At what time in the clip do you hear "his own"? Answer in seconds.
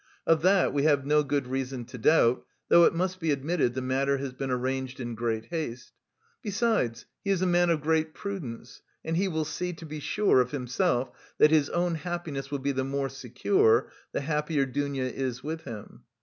11.51-11.93